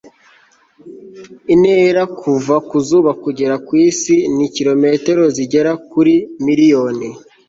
[1.53, 6.13] intera kuva ku zuba kugera ku isi ni kilometero zigera kuri
[6.45, 7.07] miliyoni